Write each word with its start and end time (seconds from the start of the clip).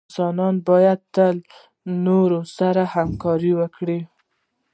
انسانان 0.09 0.55
باید 0.69 0.99
تل 1.15 1.35
دنورو 1.85 2.39
سره 2.57 2.83
همکار 2.95 3.39
اوسې 3.59 3.99